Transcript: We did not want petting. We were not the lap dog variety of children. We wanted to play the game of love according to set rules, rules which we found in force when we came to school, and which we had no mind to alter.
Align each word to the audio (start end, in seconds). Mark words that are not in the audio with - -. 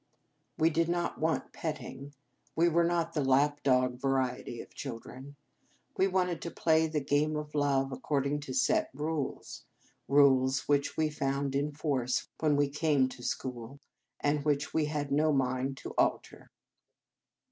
We 0.57 0.71
did 0.71 0.89
not 0.89 1.19
want 1.19 1.53
petting. 1.53 2.15
We 2.55 2.67
were 2.69 2.83
not 2.83 3.13
the 3.13 3.23
lap 3.23 3.61
dog 3.61 3.99
variety 4.01 4.59
of 4.59 4.73
children. 4.73 5.35
We 5.95 6.07
wanted 6.07 6.41
to 6.41 6.49
play 6.49 6.87
the 6.87 6.99
game 7.05 7.35
of 7.35 7.53
love 7.53 7.91
according 7.91 8.39
to 8.39 8.53
set 8.55 8.89
rules, 8.95 9.63
rules 10.07 10.61
which 10.67 10.97
we 10.97 11.11
found 11.11 11.53
in 11.53 11.71
force 11.71 12.27
when 12.39 12.55
we 12.55 12.67
came 12.67 13.09
to 13.09 13.21
school, 13.21 13.79
and 14.19 14.43
which 14.43 14.73
we 14.73 14.85
had 14.85 15.11
no 15.11 15.31
mind 15.31 15.77
to 15.85 15.91
alter. 15.99 16.49